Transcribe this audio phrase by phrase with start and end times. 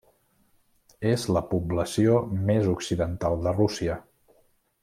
[1.09, 2.17] És la població
[2.49, 4.03] més occidental de Rússia.